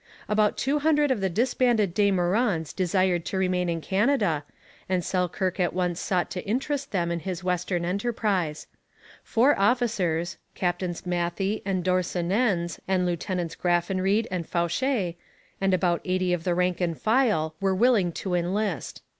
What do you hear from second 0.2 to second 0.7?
About